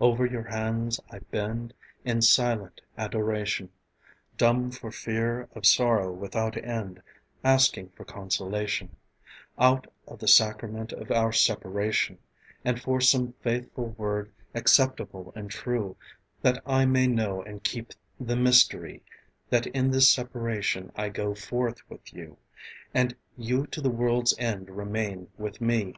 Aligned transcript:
Over 0.00 0.26
your 0.26 0.42
hands 0.42 0.98
I 1.12 1.20
bend 1.20 1.72
In 2.04 2.20
silent 2.20 2.80
adoration, 2.98 3.70
Dumb 4.36 4.72
for 4.72 4.88
a 4.88 4.92
fear 4.92 5.48
of 5.54 5.64
sorrow 5.64 6.12
without 6.12 6.56
end, 6.56 7.00
Asking 7.44 7.90
for 7.90 8.04
consolation 8.04 8.96
Out 9.60 9.86
of 10.08 10.18
the 10.18 10.26
sacrament 10.26 10.92
of 10.92 11.12
our 11.12 11.30
separation, 11.32 12.18
And 12.64 12.82
for 12.82 13.00
some 13.00 13.34
faithful 13.44 13.90
word 13.90 14.32
acceptable 14.56 15.32
and 15.36 15.48
true, 15.48 15.96
That 16.42 16.60
I 16.66 16.84
may 16.84 17.06
know 17.06 17.40
and 17.42 17.62
keep 17.62 17.92
the 18.18 18.34
mystery: 18.34 19.04
That 19.50 19.68
in 19.68 19.92
this 19.92 20.10
separation 20.10 20.90
I 20.96 21.10
go 21.10 21.32
forth 21.32 21.88
with 21.88 22.12
you 22.12 22.38
And 22.92 23.14
you 23.36 23.68
to 23.68 23.80
the 23.80 23.88
world's 23.90 24.36
end 24.36 24.68
remain 24.68 25.28
with 25.38 25.60
me. 25.60 25.94